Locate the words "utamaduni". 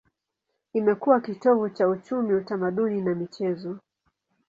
2.33-3.01